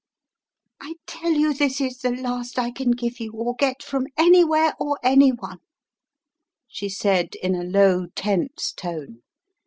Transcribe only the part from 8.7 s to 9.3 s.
tone.